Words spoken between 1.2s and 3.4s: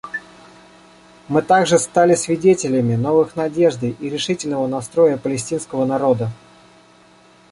Мы также стали свидетелями новых